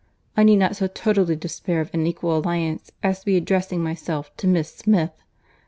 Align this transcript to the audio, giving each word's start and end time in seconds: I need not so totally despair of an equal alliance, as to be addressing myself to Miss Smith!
I 0.35 0.41
need 0.41 0.55
not 0.55 0.75
so 0.75 0.87
totally 0.87 1.35
despair 1.35 1.79
of 1.79 1.93
an 1.93 2.07
equal 2.07 2.35
alliance, 2.35 2.91
as 3.03 3.19
to 3.19 3.25
be 3.27 3.37
addressing 3.37 3.83
myself 3.83 4.35
to 4.37 4.47
Miss 4.47 4.73
Smith! 4.73 5.11